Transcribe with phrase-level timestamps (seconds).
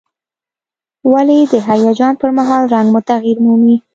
[1.11, 3.75] ولې د هیجان پر مهال رنګ مو تغییر مومي؟